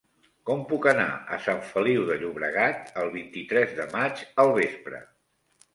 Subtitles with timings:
[0.49, 1.05] Com puc anar
[1.35, 5.07] a Sant Feliu de Llobregat el vint-i-tres de maig al vespre?